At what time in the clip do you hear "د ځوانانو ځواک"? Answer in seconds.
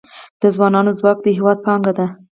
0.41-1.17